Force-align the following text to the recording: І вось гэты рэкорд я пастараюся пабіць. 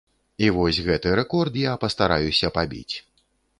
І 0.45 0.47
вось 0.55 0.79
гэты 0.87 1.11
рэкорд 1.19 1.61
я 1.65 1.75
пастараюся 1.85 2.53
пабіць. 2.59 2.95